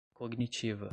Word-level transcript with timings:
cognitiva 0.13 0.89